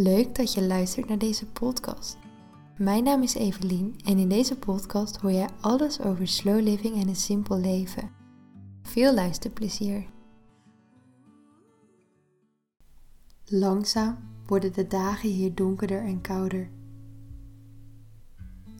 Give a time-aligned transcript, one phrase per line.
[0.00, 2.16] Leuk dat je luistert naar deze podcast.
[2.76, 7.08] Mijn naam is Evelien en in deze podcast hoor jij alles over slow living en
[7.08, 8.10] een simpel leven.
[8.82, 10.06] Veel luisterplezier.
[13.44, 16.70] Langzaam worden de dagen hier donkerder en kouder.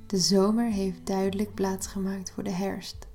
[0.07, 3.09] De zomer heeft duidelijk plaatsgemaakt voor de herfst.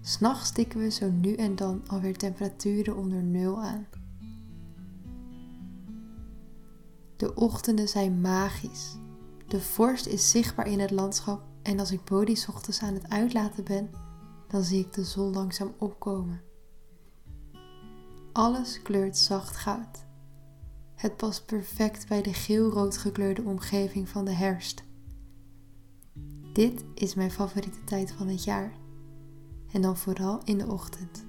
[0.00, 3.86] S'nachts tikken we zo nu en dan alweer temperaturen onder nul aan.
[7.24, 8.96] De ochtenden zijn magisch.
[9.46, 13.64] De vorst is zichtbaar in het landschap en als ik Bodhi ochtends aan het uitlaten
[13.64, 13.90] ben,
[14.48, 16.42] dan zie ik de zon langzaam opkomen.
[18.32, 20.06] Alles kleurt zacht goud.
[20.94, 24.84] Het past perfect bij de geel-rood gekleurde omgeving van de herfst.
[26.52, 28.72] Dit is mijn favoriete tijd van het jaar.
[29.72, 31.24] En dan vooral in de ochtend.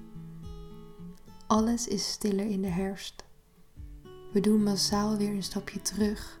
[1.46, 3.25] Alles is stiller in de herfst.
[4.36, 6.40] We doen massaal weer een stapje terug.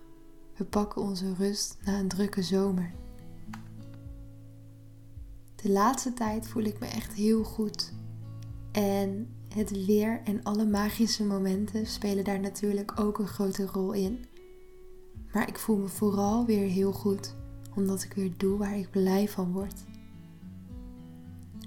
[0.56, 2.92] We pakken onze rust na een drukke zomer.
[5.54, 7.92] De laatste tijd voel ik me echt heel goed.
[8.72, 14.24] En het weer en alle magische momenten spelen daar natuurlijk ook een grote rol in.
[15.32, 17.34] Maar ik voel me vooral weer heel goed,
[17.74, 19.84] omdat ik weer doe waar ik blij van word.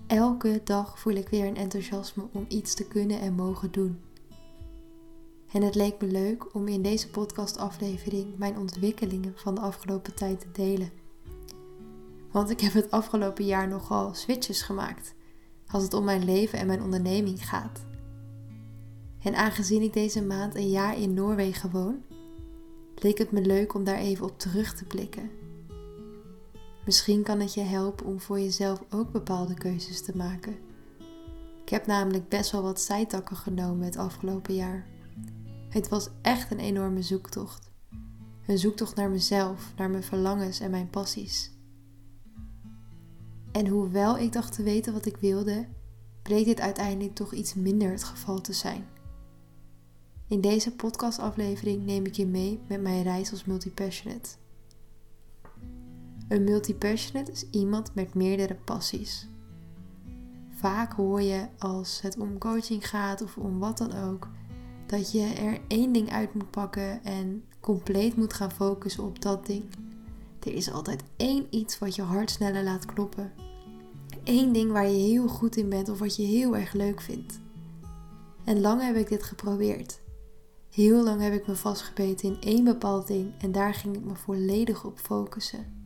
[0.08, 4.00] Elke dag voel ik weer een enthousiasme om iets te kunnen en mogen doen.
[5.52, 10.40] En het leek me leuk om in deze podcastaflevering mijn ontwikkelingen van de afgelopen tijd
[10.40, 10.92] te delen.
[12.32, 15.14] Want ik heb het afgelopen jaar nogal switches gemaakt
[15.68, 17.86] als het om mijn leven en mijn onderneming gaat.
[19.22, 22.04] En aangezien ik deze maand een jaar in Noorwegen woon,
[22.96, 25.30] leek het me leuk om daar even op terug te blikken.
[26.86, 30.58] Misschien kan het je helpen om voor jezelf ook bepaalde keuzes te maken.
[31.64, 34.88] Ik heb namelijk best wel wat zijtakken genomen het afgelopen jaar.
[35.70, 37.72] Het was echt een enorme zoektocht.
[38.48, 41.52] Een zoektocht naar mezelf, naar mijn verlangens en mijn passies.
[43.52, 45.68] En hoewel ik dacht te weten wat ik wilde,
[46.22, 48.86] bleek dit uiteindelijk toch iets minder het geval te zijn.
[50.28, 54.30] In deze podcastaflevering neem ik je mee met mijn reis als multipassionate.
[56.28, 59.28] Een multipassionate is iemand met meerdere passies.
[60.50, 64.28] Vaak hoor je als het om coaching gaat of om wat dan ook,
[64.90, 69.46] dat je er één ding uit moet pakken en compleet moet gaan focussen op dat
[69.46, 69.64] ding.
[70.40, 73.32] Er is altijd één iets wat je hart sneller laat kloppen.
[74.24, 77.40] Eén ding waar je heel goed in bent of wat je heel erg leuk vindt.
[78.44, 80.02] En lang heb ik dit geprobeerd.
[80.70, 84.16] Heel lang heb ik me vastgebeten in één bepaald ding en daar ging ik me
[84.16, 85.78] volledig op focussen.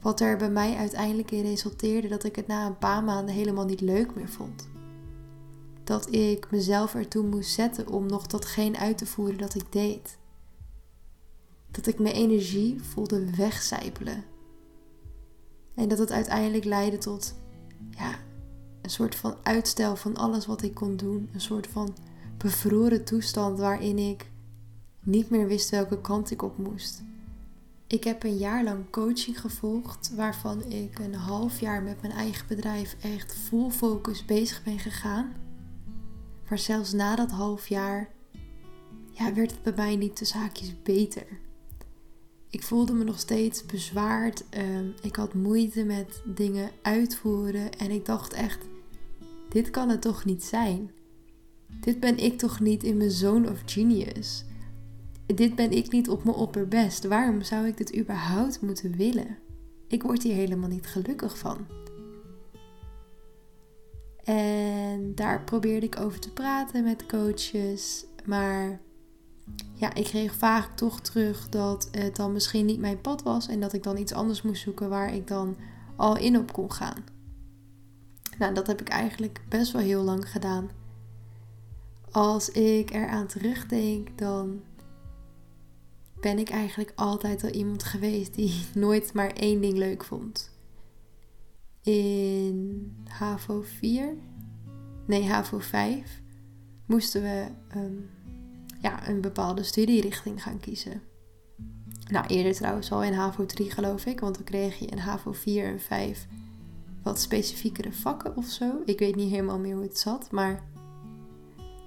[0.00, 3.64] Wat er bij mij uiteindelijk in resulteerde dat ik het na een paar maanden helemaal
[3.64, 4.72] niet leuk meer vond
[5.84, 10.18] dat ik mezelf ertoe moest zetten om nog datgene uit te voeren dat ik deed.
[11.70, 14.24] Dat ik mijn energie voelde wegcijpelen.
[15.74, 17.34] En dat het uiteindelijk leidde tot
[17.90, 18.18] ja,
[18.82, 21.28] een soort van uitstel van alles wat ik kon doen.
[21.32, 21.96] Een soort van
[22.36, 24.30] bevroren toestand waarin ik
[25.00, 27.02] niet meer wist welke kant ik op moest.
[27.86, 32.46] Ik heb een jaar lang coaching gevolgd, waarvan ik een half jaar met mijn eigen
[32.46, 35.43] bedrijf echt full focus bezig ben gegaan.
[36.48, 38.10] Maar zelfs na dat half jaar
[39.10, 41.26] ja, werd het bij mij niet de zaakjes beter.
[42.50, 44.44] Ik voelde me nog steeds bezwaard.
[44.48, 47.78] Ehm, ik had moeite met dingen uitvoeren.
[47.78, 48.58] En ik dacht echt:
[49.48, 50.90] dit kan het toch niet zijn?
[51.80, 54.44] Dit ben ik toch niet in mijn zone of genius?
[55.26, 57.04] Dit ben ik niet op mijn opperbest.
[57.04, 59.38] Waarom zou ik dit überhaupt moeten willen?
[59.88, 61.66] Ik word hier helemaal niet gelukkig van.
[64.24, 64.83] En
[65.14, 68.04] daar probeerde ik over te praten met coaches.
[68.24, 68.80] Maar
[69.72, 73.48] ja, ik kreeg vaak toch terug dat het dan misschien niet mijn pad was.
[73.48, 75.56] En dat ik dan iets anders moest zoeken waar ik dan
[75.96, 77.04] al in op kon gaan.
[78.38, 80.70] Nou, dat heb ik eigenlijk best wel heel lang gedaan.
[82.10, 84.62] Als ik eraan terugdenk, dan
[86.20, 90.52] ben ik eigenlijk altijd al iemand geweest die nooit maar één ding leuk vond
[91.84, 94.16] in HAVO 4,
[95.06, 96.22] nee HAVO 5,
[96.86, 97.46] moesten we
[97.76, 98.10] um,
[98.80, 101.02] ja, een bepaalde studierichting gaan kiezen.
[102.10, 105.32] Nou, eerder trouwens al in HAVO 3 geloof ik, want dan kreeg je in HAVO
[105.32, 106.26] 4 en 5
[107.02, 108.82] wat specifiekere vakken of zo.
[108.84, 110.62] Ik weet niet helemaal meer hoe het zat, maar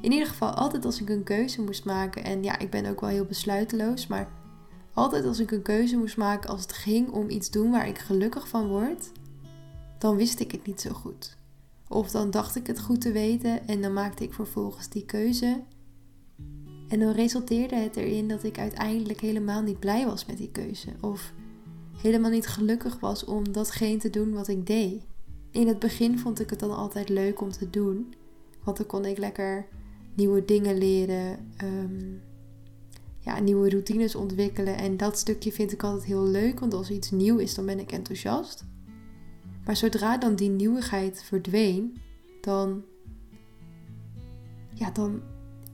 [0.02, 3.02] in ieder geval altijd als ik een keuze moest maken, en ja, ik ben ook
[3.02, 4.30] wel heel besluiteloos, maar
[4.94, 7.98] altijd als ik een keuze moest maken als het ging om iets doen waar ik
[7.98, 9.12] gelukkig van word,
[9.98, 11.37] dan wist ik het niet zo goed.
[11.90, 15.64] Of dan dacht ik het goed te weten en dan maakte ik vervolgens die keuze.
[16.88, 20.90] En dan resulteerde het erin dat ik uiteindelijk helemaal niet blij was met die keuze.
[21.02, 21.34] Of
[22.02, 25.02] helemaal niet gelukkig was om datgene te doen wat ik deed.
[25.52, 28.14] In het begin vond ik het dan altijd leuk om te doen.
[28.64, 29.68] Want dan kon ik lekker
[30.16, 31.52] nieuwe dingen leren.
[31.58, 32.14] Ehm,
[33.20, 34.78] ja, nieuwe routines ontwikkelen.
[34.78, 36.60] En dat stukje vind ik altijd heel leuk.
[36.60, 38.66] Want als iets nieuw is, dan ben ik enthousiast.
[39.68, 41.98] Maar zodra dan die nieuwigheid verdween,
[42.42, 42.84] dan,
[44.74, 45.22] ja, dan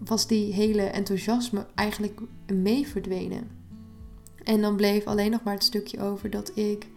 [0.04, 2.22] was die hele enthousiasme eigenlijk
[2.54, 3.50] mee verdwenen.
[4.44, 6.88] En dan bleef alleen nog maar het stukje over dat ik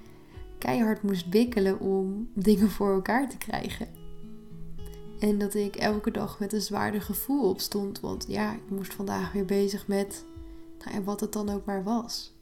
[0.58, 3.88] keihard moest wikkelen om dingen voor elkaar te krijgen.
[5.18, 8.00] En dat ik elke dag met een zwaarder gevoel opstond.
[8.00, 10.24] Want ja, ik moest vandaag weer bezig met
[10.84, 12.34] nou, wat het dan ook maar was.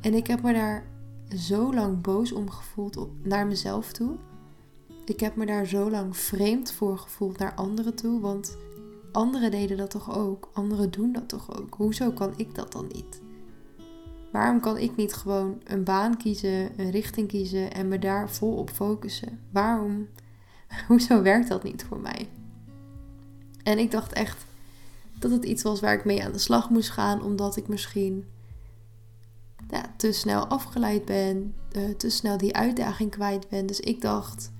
[0.00, 0.97] En ik heb me daar
[1.36, 4.16] zo lang boos om gevoeld op, naar mezelf toe.
[5.04, 8.20] Ik heb me daar zo lang vreemd voor gevoeld naar anderen toe.
[8.20, 8.56] Want
[9.12, 10.50] anderen deden dat toch ook?
[10.52, 11.74] Anderen doen dat toch ook?
[11.74, 13.20] Hoezo kan ik dat dan niet?
[14.32, 18.56] Waarom kan ik niet gewoon een baan kiezen, een richting kiezen en me daar vol
[18.56, 19.40] op focussen?
[19.52, 20.08] Waarom?
[20.88, 22.28] Hoezo werkt dat niet voor mij?
[23.62, 24.46] En ik dacht echt
[25.18, 28.24] dat het iets was waar ik mee aan de slag moest gaan, omdat ik misschien
[29.96, 33.66] te snel afgeleid ben, uh, te snel die uitdaging kwijt ben.
[33.66, 34.52] Dus ik dacht,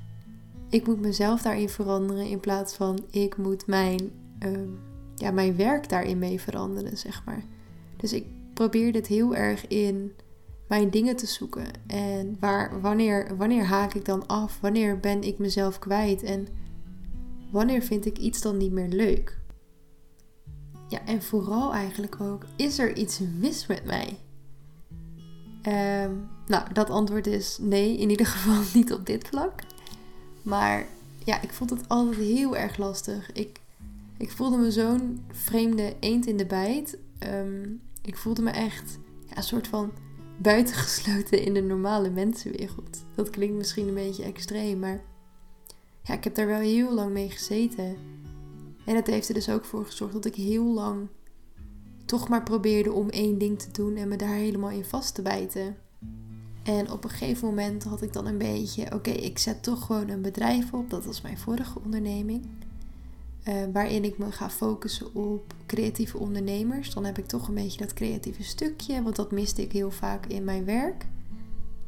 [0.69, 4.11] ik moet mezelf daarin veranderen in plaats van ik moet mijn,
[4.47, 4.59] uh,
[5.15, 7.45] ja, mijn werk daarin mee veranderen, zeg maar.
[7.97, 10.13] Dus ik probeer dit heel erg in
[10.69, 11.67] mijn dingen te zoeken.
[11.87, 14.61] En waar, wanneer, wanneer haak ik dan af?
[14.61, 16.23] Wanneer ben ik mezelf kwijt?
[16.23, 16.47] En
[17.51, 19.39] wanneer vind ik iets dan niet meer leuk?
[20.89, 24.19] Ja, en vooral eigenlijk ook, is er iets mis met mij?
[25.69, 26.13] Ehm,
[26.47, 29.53] nou, dat antwoord is nee, in ieder geval niet op dit vlak.
[30.43, 30.87] Maar
[31.25, 33.33] ja, ik vond het altijd heel erg lastig.
[33.33, 33.61] Ik,
[34.17, 36.99] ik voelde me zo'n vreemde eend in de bijt.
[37.19, 37.67] Ehm,
[38.03, 39.93] ik voelde me echt ja, een soort van
[40.37, 43.05] buitengesloten in de normale mensenwereld.
[43.15, 45.01] Dat klinkt misschien een beetje extreem, maar
[46.03, 47.97] ja, ik heb daar wel heel lang mee gezeten.
[48.85, 51.09] En het heeft er dus ook voor gezorgd dat ik heel lang
[52.09, 55.23] toch maar probeerde om één ding te doen en me daar helemaal in vast te
[55.23, 55.77] bijten.
[56.63, 60.09] En op een gegeven moment had ik dan een beetje, oké, ik zet toch gewoon
[60.09, 60.91] een bedrijf op.
[60.91, 62.47] Dat was mijn vorige onderneming.
[63.49, 66.95] Uh, waarin ik me ga focussen op creatieve ondernemers.
[66.95, 70.27] Dan heb ik toch een beetje dat creatieve stukje, want dat miste ik heel vaak
[70.27, 71.07] in mijn werk.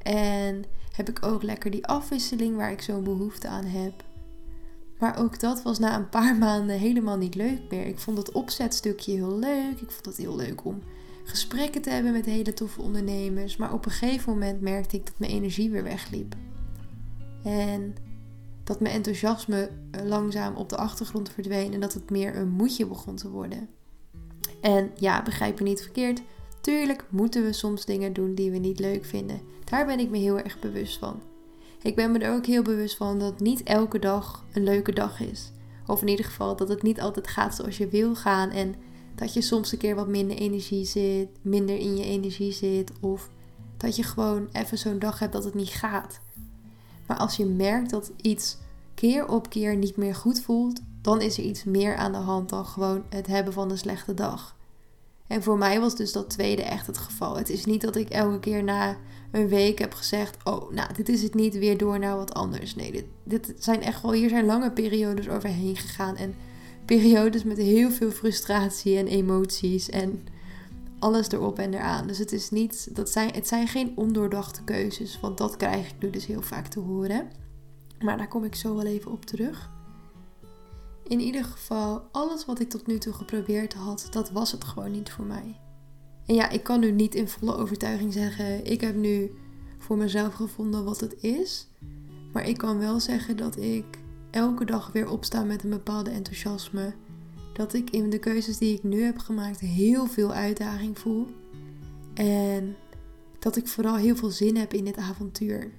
[0.03, 4.05] En heb ik ook lekker die afwisseling waar ik zo'n behoefte aan heb.
[5.01, 7.87] Maar ook dat was na een paar maanden helemaal niet leuk meer.
[7.87, 9.81] Ik vond het opzetstukje heel leuk.
[9.81, 10.83] Ik vond het heel leuk om
[11.25, 13.57] gesprekken te hebben met hele toffe ondernemers.
[13.57, 16.35] Maar op een gegeven moment merkte ik dat mijn energie weer wegliep.
[17.43, 17.95] En
[18.65, 22.87] dat mijn enthousiasme eh, langzaam op de achtergrond verdween en dat het meer een moedje
[22.87, 23.69] begon te worden.
[24.61, 26.23] En ja, begrijp me niet verkeerd.
[26.61, 29.41] Tuurlijk moeten we soms dingen doen die we niet leuk vinden.
[29.65, 31.30] Daar ben ik me heel erg bewust van.
[31.83, 35.21] Ik ben me er ook heel bewust van dat niet elke dag een leuke dag
[35.21, 35.53] is.
[35.87, 38.51] Of in ieder geval dat het niet altijd gaat zoals je wil gaan.
[38.51, 38.75] En
[39.15, 42.93] dat je soms een keer wat minder energie zit, minder in je energie zit.
[43.01, 43.31] Of
[43.77, 46.21] dat je gewoon even zo'n dag hebt dat het niet gaat.
[47.07, 48.57] Maar als je merkt dat iets
[48.95, 52.49] keer op keer niet meer goed voelt, dan is er iets meer aan de hand
[52.49, 54.57] dan gewoon het hebben van een slechte dag.
[55.31, 57.37] En voor mij was dus dat tweede echt het geval.
[57.37, 58.97] Het is niet dat ik elke keer na
[59.31, 62.75] een week heb gezegd: Oh, nou, dit is het niet, weer door naar wat anders.
[62.75, 66.17] Nee, dit, dit zijn echt wel, hier zijn lange periodes overheen gegaan.
[66.17, 66.35] En
[66.85, 70.27] periodes met heel veel frustratie en emoties en
[70.99, 72.07] alles erop en eraan.
[72.07, 75.95] Dus het is niet, dat zijn, het zijn geen ondoordachte keuzes, want dat krijg ik
[76.01, 77.31] nu dus heel vaak te horen.
[78.01, 79.71] Maar daar kom ik zo wel even op terug.
[81.11, 84.91] In ieder geval, alles wat ik tot nu toe geprobeerd had, dat was het gewoon
[84.91, 85.61] niet voor mij.
[86.27, 89.31] En ja, ik kan nu niet in volle overtuiging zeggen, ik heb nu
[89.79, 91.69] voor mezelf gevonden wat het is.
[92.33, 93.85] Maar ik kan wel zeggen dat ik
[94.31, 96.95] elke dag weer opsta met een bepaalde enthousiasme.
[97.53, 101.27] Dat ik in de keuzes die ik nu heb gemaakt heel veel uitdaging voel.
[102.15, 102.77] En
[103.39, 105.71] dat ik vooral heel veel zin heb in dit avontuur.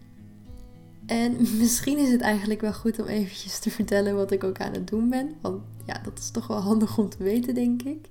[1.05, 4.74] En misschien is het eigenlijk wel goed om eventjes te vertellen wat ik ook aan
[4.74, 5.36] het doen ben.
[5.41, 8.10] Want ja, dat is toch wel handig om te weten, denk ik.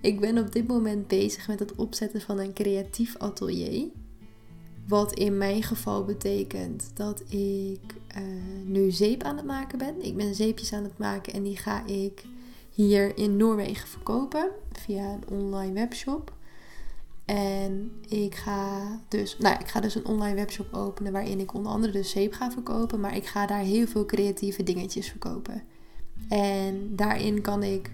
[0.00, 3.88] Ik ben op dit moment bezig met het opzetten van een creatief atelier.
[4.88, 8.22] Wat in mijn geval betekent dat ik uh,
[8.64, 10.04] nu zeep aan het maken ben.
[10.04, 12.24] Ik ben zeepjes aan het maken en die ga ik
[12.70, 16.35] hier in Noorwegen verkopen via een online webshop.
[17.26, 21.72] En ik ga dus, nou, ik ga dus een online webshop openen waarin ik onder
[21.72, 23.00] andere de zeep ga verkopen.
[23.00, 25.62] Maar ik ga daar heel veel creatieve dingetjes verkopen.
[26.28, 27.90] En daarin kan ik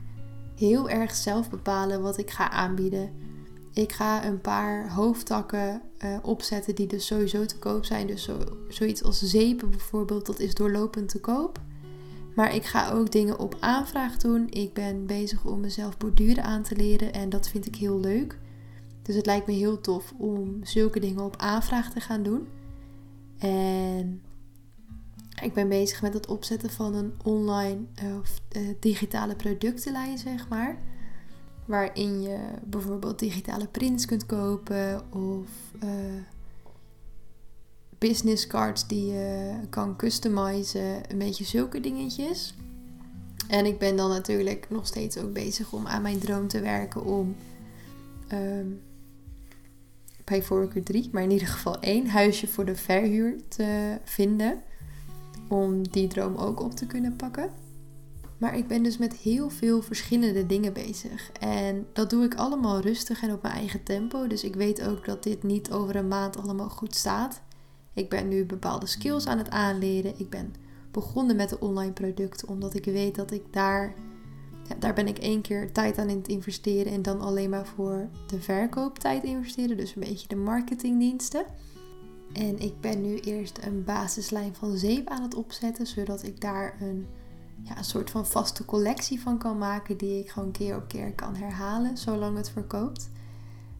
[0.56, 3.10] heel erg zelf bepalen wat ik ga aanbieden.
[3.72, 8.06] Ik ga een paar hoofdtakken uh, opzetten die dus sowieso te koop zijn.
[8.06, 11.60] Dus zo, zoiets als zeepen bijvoorbeeld, dat is doorlopend te koop.
[12.34, 14.46] Maar ik ga ook dingen op aanvraag doen.
[14.50, 18.38] Ik ben bezig om mezelf borduren aan te leren en dat vind ik heel leuk.
[19.02, 22.48] Dus het lijkt me heel tof om zulke dingen op aanvraag te gaan doen.
[23.38, 24.22] En
[25.42, 27.80] ik ben bezig met het opzetten van een online
[28.20, 30.78] of uh, digitale productenlijn, zeg maar.
[31.64, 35.50] Waarin je bijvoorbeeld digitale prints kunt kopen of
[35.84, 35.90] uh,
[37.98, 41.10] business cards die je kan customizen.
[41.10, 42.54] Een beetje zulke dingetjes.
[43.48, 47.04] En ik ben dan natuurlijk nog steeds ook bezig om aan mijn droom te werken
[47.04, 47.36] om
[48.32, 48.80] um,
[50.24, 54.62] bij voorkeur drie, maar in ieder geval één huisje voor de verhuur te vinden.
[55.48, 57.50] Om die droom ook op te kunnen pakken.
[58.38, 61.30] Maar ik ben dus met heel veel verschillende dingen bezig.
[61.40, 64.26] En dat doe ik allemaal rustig en op mijn eigen tempo.
[64.26, 67.40] Dus ik weet ook dat dit niet over een maand allemaal goed staat.
[67.94, 70.14] Ik ben nu bepaalde skills aan het aanleren.
[70.16, 70.54] Ik ben
[70.90, 73.94] begonnen met de online producten omdat ik weet dat ik daar,
[74.78, 78.08] daar ben ik één keer tijd aan in het investeren en dan alleen maar voor
[78.26, 79.76] de verkooptijd investeren.
[79.76, 81.44] Dus een beetje de marketingdiensten.
[82.32, 86.76] En ik ben nu eerst een basislijn van zeep aan het opzetten, zodat ik daar
[86.80, 87.06] een,
[87.62, 91.12] ja, een soort van vaste collectie van kan maken die ik gewoon keer op keer
[91.12, 93.10] kan herhalen, zolang het verkoopt.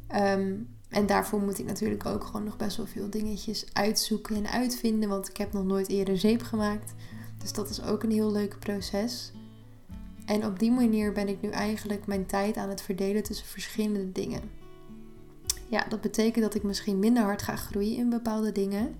[0.06, 0.54] Ehm,
[0.88, 5.08] en daarvoor moet ik natuurlijk ook gewoon nog best wel veel dingetjes uitzoeken en uitvinden,
[5.08, 6.94] want ik heb nog nooit eerder zeep gemaakt.
[7.38, 9.32] Dus dat is ook een heel leuk proces.
[10.32, 14.12] En op die manier ben ik nu eigenlijk mijn tijd aan het verdelen tussen verschillende
[14.12, 14.40] dingen.
[15.68, 18.96] Ja, dat betekent dat ik misschien minder hard ga groeien in bepaalde dingen.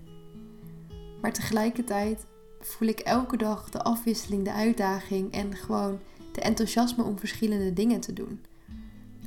[1.21, 2.25] Maar tegelijkertijd
[2.59, 5.99] voel ik elke dag de afwisseling, de uitdaging en gewoon
[6.31, 8.41] de enthousiasme om verschillende dingen te doen.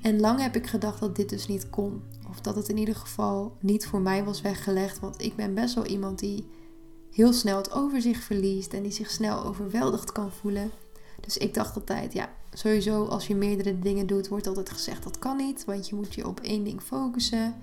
[0.02, 2.02] En lang heb ik gedacht dat dit dus niet kon.
[2.28, 5.00] Of dat het in ieder geval niet voor mij was weggelegd.
[5.00, 6.46] Want ik ben best wel iemand die
[7.10, 10.70] heel snel het overzicht verliest en die zich snel overweldigd kan voelen.
[11.20, 15.18] Dus ik dacht altijd, ja, sowieso als je meerdere dingen doet, wordt altijd gezegd dat
[15.18, 17.54] kan niet, want je moet je op één ding focussen.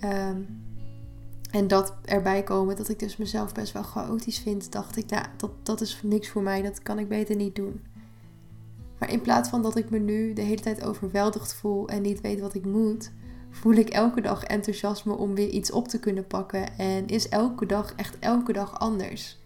[0.00, 0.40] Ehm,
[1.50, 5.26] en dat erbij komen dat ik dus mezelf best wel chaotisch vind, dacht ik, nou,
[5.36, 7.80] dat, dat is niks voor mij, dat kan ik beter niet doen.
[8.98, 12.20] Maar in plaats van dat ik me nu de hele tijd overweldigd voel en niet
[12.20, 13.10] weet wat ik moet,
[13.50, 16.78] voel ik elke dag enthousiasme om weer iets op te kunnen pakken.
[16.78, 19.38] En is elke dag echt elke dag anders.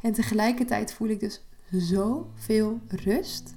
[0.00, 1.44] En tegelijkertijd voel ik dus
[1.80, 3.54] zoveel rust.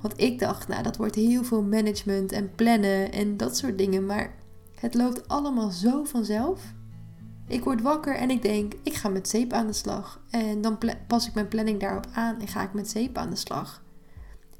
[0.00, 4.06] Want ik dacht, nou, dat wordt heel veel management en plannen en dat soort dingen.
[4.06, 4.34] Maar
[4.74, 6.74] het loopt allemaal zo vanzelf.
[7.46, 10.20] Ik word wakker en ik denk, ik ga met zeep aan de slag.
[10.30, 13.36] En dan pas ik mijn planning daarop aan en ga ik met zeep aan de
[13.36, 13.82] slag.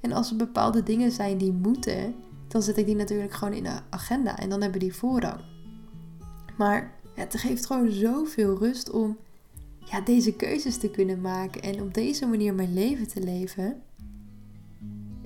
[0.01, 2.15] En als er bepaalde dingen zijn die moeten,
[2.49, 5.41] dan zet ik die natuurlijk gewoon in de agenda en dan hebben die voorrang.
[6.57, 9.17] Maar het geeft gewoon zoveel rust om
[9.85, 13.83] ja, deze keuzes te kunnen maken en op deze manier mijn leven te leven.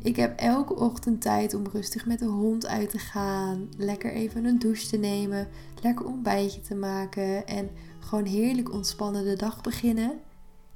[0.03, 4.45] Ik heb elke ochtend tijd om rustig met de hond uit te gaan, lekker even
[4.45, 5.49] een douche te nemen,
[5.83, 7.71] lekker ontbijtje te maken en
[8.01, 10.13] gewoon heerlijk ontspannen de dag beginnen.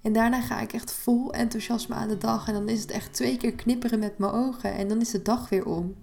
[0.02, 3.12] En daarna ga ik echt vol enthousiasme aan de dag en dan is het echt
[3.12, 5.94] twee keer knipperen met mijn ogen en dan is de dag weer om.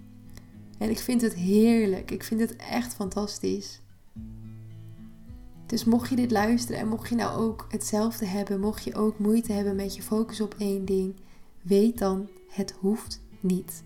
[0.77, 2.11] En ik vind het heerlijk.
[2.11, 3.81] Ik vind het echt fantastisch.
[5.67, 9.19] Dus mocht je dit luisteren en mocht je nou ook hetzelfde hebben, mocht je ook
[9.19, 11.15] moeite hebben met je focus op één ding,
[11.61, 13.83] weet dan, het hoeft niet.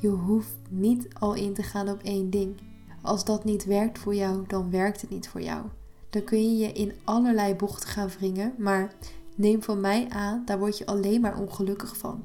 [0.00, 2.60] Je hoeft niet al in te gaan op één ding.
[3.02, 5.62] Als dat niet werkt voor jou, dan werkt het niet voor jou.
[6.10, 8.94] Dan kun je je in allerlei bochten gaan wringen, maar
[9.34, 12.24] neem van mij aan, daar word je alleen maar ongelukkig van.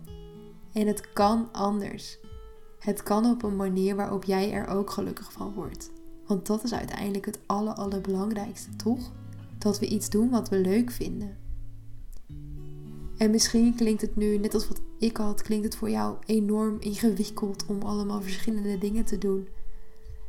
[0.73, 2.17] En het kan anders.
[2.79, 5.91] Het kan op een manier waarop jij er ook gelukkig van wordt.
[6.27, 9.11] Want dat is uiteindelijk het aller, allerbelangrijkste, toch?
[9.57, 11.37] Dat we iets doen wat we leuk vinden.
[13.17, 16.77] En misschien klinkt het nu, net als wat ik had, klinkt het voor jou enorm
[16.79, 19.47] ingewikkeld om allemaal verschillende dingen te doen.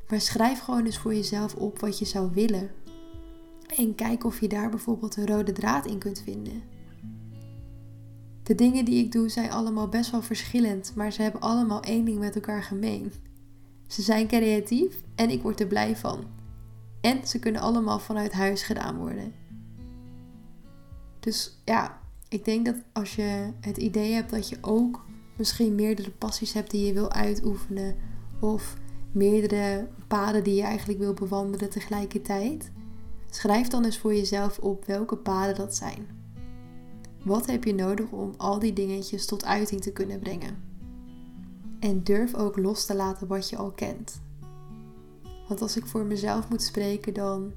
[0.08, 2.70] Maar schrijf gewoon eens voor jezelf op wat je zou willen.
[3.76, 6.62] En kijk of je daar bijvoorbeeld een rode draad in kunt vinden.
[8.42, 12.04] De dingen die ik doe zijn allemaal best wel verschillend, maar ze hebben allemaal één
[12.04, 13.12] ding met elkaar gemeen.
[13.86, 16.24] Ze zijn creatief en ik word er blij van.
[17.00, 19.32] En ze kunnen allemaal vanuit huis gedaan worden.
[21.20, 25.04] Dus ja, ik denk dat als je het idee hebt dat je ook
[25.36, 27.96] misschien meerdere passies hebt die je wil uitoefenen,
[28.40, 28.76] of
[29.12, 32.70] meerdere paden die je eigenlijk wil bewandelen tegelijkertijd,
[33.30, 36.06] schrijf dan eens voor jezelf op welke paden dat zijn.
[37.24, 40.75] Wat heb je nodig om al die dingetjes tot uiting te kunnen brengen?
[41.80, 44.20] En durf ook los te laten wat je al kent.
[45.48, 47.52] Want als ik voor mezelf moet spreken, dan.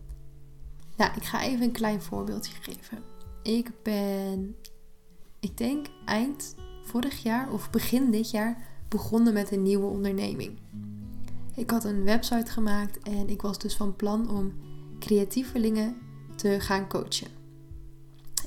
[0.97, 3.03] Nou, ik ga even een klein voorbeeldje geven.
[3.43, 4.55] Ik ben,
[5.39, 10.59] ik denk eind vorig jaar of begin dit jaar begonnen met een nieuwe onderneming.
[11.55, 14.53] Ik had een website gemaakt en ik was dus van plan om
[14.99, 15.97] creatievelingen
[16.35, 17.27] te gaan coachen.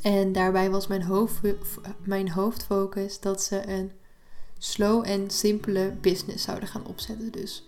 [0.02, 1.40] En daarbij was mijn, hoofd,
[2.04, 3.92] mijn hoofdfocus dat ze een
[4.64, 7.32] slow en simpele business zouden gaan opzetten.
[7.32, 7.66] Dus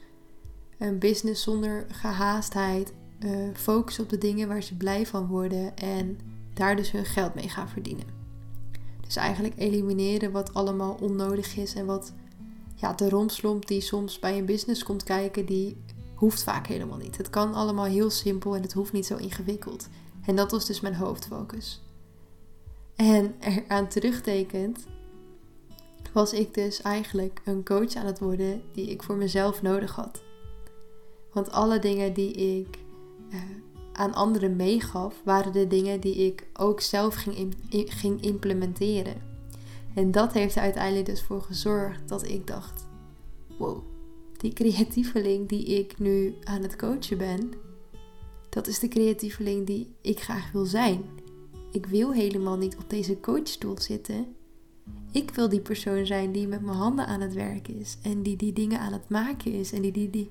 [0.78, 2.92] een business zonder gehaastheid,
[3.24, 6.18] uh, focus op de dingen waar ze blij van worden en
[6.52, 8.04] daar dus hun geld mee gaan verdienen.
[9.00, 12.12] Dus eigenlijk elimineren wat allemaal onnodig is en wat
[12.74, 15.76] ja, de romslomp die soms bij een business komt kijken, die
[16.14, 17.16] hoeft vaak helemaal niet.
[17.16, 19.88] Het kan allemaal heel simpel en het hoeft niet zo ingewikkeld.
[20.26, 21.82] En dat was dus mijn hoofdfocus.
[22.96, 24.86] En eraan terugtekend
[26.14, 30.22] was ik dus eigenlijk een coach aan het worden die ik voor mezelf nodig had.
[31.32, 32.78] Want alle dingen die ik
[33.30, 33.40] uh,
[33.92, 39.22] aan anderen meegaf, waren de dingen die ik ook zelf ging, ging implementeren.
[39.94, 42.86] En dat heeft er uiteindelijk dus voor gezorgd dat ik dacht:
[43.58, 43.82] wow,
[44.36, 47.52] die creatieveling die ik nu aan het coachen ben,
[48.48, 51.04] dat is de creatieveling die ik graag wil zijn.
[51.70, 54.34] Ik wil helemaal niet op deze coachstoel zitten.
[55.14, 58.36] Ik wil die persoon zijn die met mijn handen aan het werk is en die
[58.36, 60.30] die dingen aan het maken is en die die, die,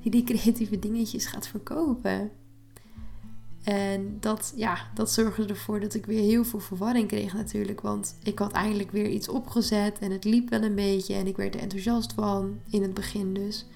[0.00, 2.30] die, die creatieve dingetjes gaat verkopen.
[3.62, 7.80] En dat, ja, dat zorgde ervoor dat ik weer heel veel verwarring kreeg natuurlijk.
[7.80, 11.14] Want ik had eindelijk weer iets opgezet en het liep wel een beetje.
[11.14, 13.66] En ik werd er enthousiast van, in het begin dus.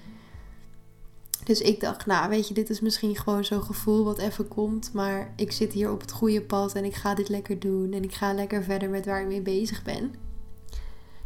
[1.43, 4.93] Dus ik dacht, nou weet je, dit is misschien gewoon zo'n gevoel wat even komt.
[4.93, 7.93] Maar ik zit hier op het goede pad en ik ga dit lekker doen.
[7.93, 10.27] En ik ga lekker verder met waar ik mee bezig ben.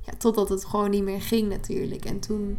[0.06, 2.06] Ja, totdat het gewoon niet meer ging natuurlijk.
[2.06, 2.58] En toen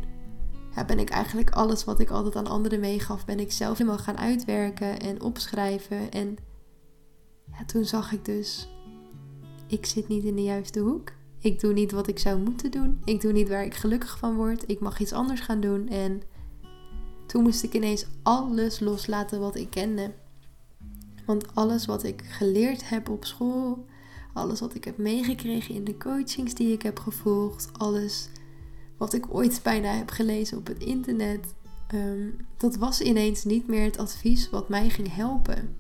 [0.87, 4.19] ben ik eigenlijk alles wat ik altijd aan anderen meegaf, ben ik zelf helemaal gaan
[4.19, 6.11] uitwerken en opschrijven.
[6.11, 6.37] En
[7.67, 8.69] toen zag ik dus,
[9.67, 11.13] ik zit niet in de juiste hoek.
[11.39, 13.01] Ik doe niet wat ik zou moeten doen.
[13.05, 14.65] Ik doe niet waar ik gelukkig van word.
[14.67, 15.89] Ik mag iets anders gaan doen.
[15.89, 16.23] En
[17.27, 20.13] toen moest ik ineens alles loslaten wat ik kende.
[21.27, 23.85] Want alles wat ik geleerd heb op school,
[24.35, 28.29] alles wat ik heb meegekregen in de coachings die ik heb gevolgd, alles
[28.97, 31.55] wat ik ooit bijna heb gelezen op het internet,
[31.87, 35.77] ehm, dat was ineens niet meer het advies wat mij ging helpen.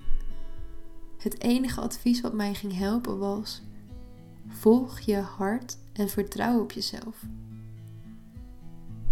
[1.19, 3.63] Het enige advies wat mij ging helpen was:
[4.49, 7.23] volg je hart en vertrouw op jezelf.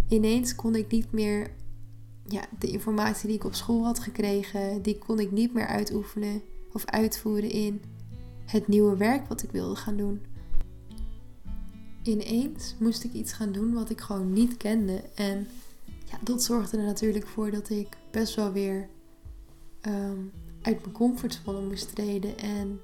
[0.07, 1.51] Ineens kon ik niet meer
[2.25, 6.41] ja, de informatie die ik op school had gekregen, die kon ik niet meer uitoefenen
[6.71, 7.81] of uitvoeren in
[8.45, 10.21] het nieuwe werk wat ik wilde gaan doen
[12.03, 15.03] ineens moest ik iets gaan doen wat ik gewoon niet kende.
[15.15, 15.47] En
[15.85, 18.89] ja, dat zorgde er natuurlijk voor dat ik best wel weer
[19.81, 20.17] ehm,
[20.61, 22.37] uit mijn comfortzone moest treden.
[22.37, 22.81] En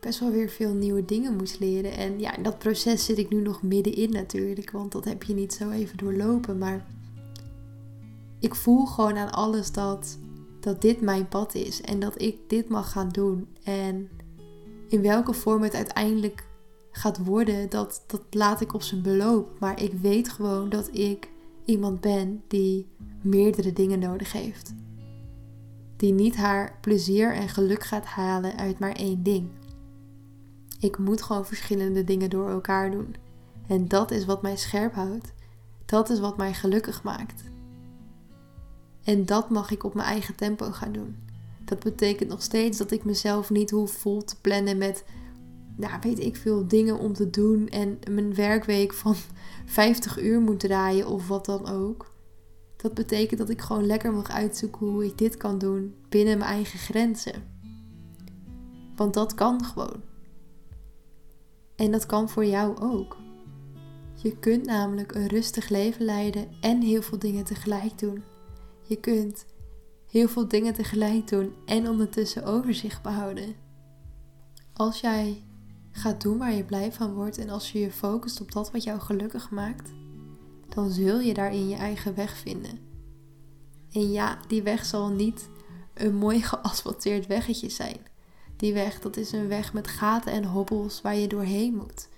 [0.00, 1.92] best wel weer veel nieuwe dingen moest leren.
[1.96, 4.70] En ja, in dat proces zit ik nu nog middenin natuurlijk.
[4.70, 6.58] Want dat heb je niet zo even doorlopen.
[6.58, 6.86] Maar
[8.38, 10.18] ik voel gewoon aan alles dat,
[10.60, 11.80] dat dit mijn pad is.
[11.80, 13.48] En dat ik dit mag gaan doen.
[13.62, 14.08] En
[14.92, 16.46] in welke vorm het uiteindelijk
[16.90, 19.60] gaat worden, dat, dat laat ik op zijn beloop.
[19.60, 21.30] Maar ik weet gewoon dat ik
[21.64, 22.88] iemand ben die
[23.22, 24.74] meerdere dingen nodig heeft.
[25.96, 29.48] Die niet haar plezier en geluk gaat halen uit maar één ding.
[30.80, 33.14] Ik moet gewoon verschillende dingen door elkaar doen.
[33.66, 35.32] En dat is wat mij scherp houdt.
[35.84, 37.42] Dat is wat mij gelukkig maakt.
[39.04, 41.16] En dat mag ik op mijn eigen tempo gaan doen.
[41.72, 45.04] Dat betekent nog steeds dat ik mezelf niet hoef vol te plannen met
[45.76, 49.14] nou, weet ik veel dingen om te doen en mijn werkweek van
[49.66, 52.14] 50 uur moet draaien of wat dan ook.
[52.76, 56.50] Dat betekent dat ik gewoon lekker mag uitzoeken hoe ik dit kan doen binnen mijn
[56.50, 57.42] eigen grenzen.
[58.96, 60.02] Want dat kan gewoon.
[61.76, 63.16] En dat kan voor jou ook.
[64.14, 68.22] Je kunt namelijk een rustig leven leiden en heel veel dingen tegelijk doen.
[68.82, 69.44] Je kunt
[70.12, 73.54] heel veel dingen tegelijk doen en ondertussen overzicht behouden.
[74.72, 75.42] Als jij
[75.92, 78.82] Ga doen waar je blij van wordt en als je je focust op dat wat
[78.82, 79.90] jou gelukkig maakt,
[80.68, 82.78] dan zul je daarin je eigen weg vinden.
[83.92, 85.48] En ja, die weg zal niet
[85.94, 87.96] een mooi geasfalteerd weggetje zijn.
[88.56, 92.08] Die weg, dat is een weg met gaten en hobbels waar je doorheen moet.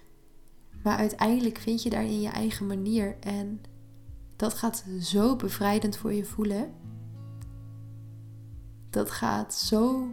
[0.82, 3.60] Maar uiteindelijk vind je daarin je eigen manier en
[4.36, 6.72] dat gaat zo bevrijdend voor je voelen.
[8.94, 10.08] Dat gaat zo,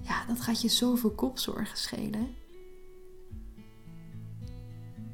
[0.00, 2.34] ja, dat gaat je zoveel kopzorgen schelen.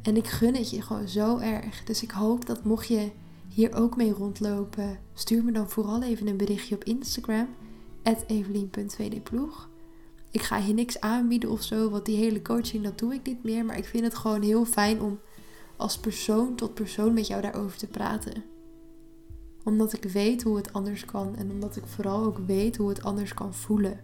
[0.03, 1.85] En ik gun het je gewoon zo erg.
[1.85, 3.11] Dus ik hoop dat mocht je
[3.49, 7.49] hier ook mee rondlopen, stuur me dan vooral even een berichtje op Instagram,
[8.27, 9.69] evelien.2dploeg.
[10.31, 13.45] Ik ga je niks aanbieden of zo, want die hele coaching, dat doe ik niet
[13.45, 13.65] meer.
[13.65, 15.21] Maar ik vind het gewoon heel fijn om
[15.77, 18.45] als persoon tot persoon met jou daarover te praten.
[19.65, 23.03] Omdat ik weet hoe het anders kan en omdat ik vooral ook weet hoe het
[23.03, 24.01] anders kan voelen.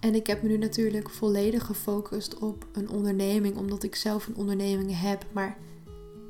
[0.00, 4.36] En ik heb me nu natuurlijk volledig gefocust op een onderneming, omdat ik zelf een
[4.36, 5.26] onderneming heb.
[5.32, 5.58] Maar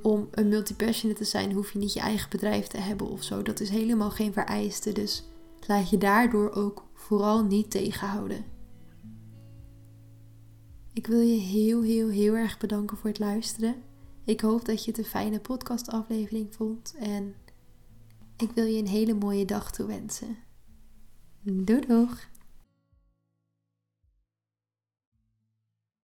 [0.02, 3.42] om een multipassionate te zijn, hoef je niet je eigen bedrijf te hebben of zo.
[3.42, 4.92] Dat is helemaal geen vereiste.
[4.92, 5.24] Dus
[5.66, 8.44] laat je daardoor ook vooral niet tegenhouden.
[10.92, 13.74] Ik wil je heel, heel, heel erg bedanken voor het luisteren.
[14.24, 16.94] Ik hoop dat je het een fijne podcastaflevering vond.
[16.98, 17.34] En
[18.42, 20.36] ik wil je een hele mooie dag toewensen.
[21.42, 22.30] Doei doeg!